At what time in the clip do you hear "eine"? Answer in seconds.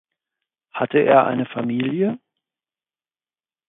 1.27-1.45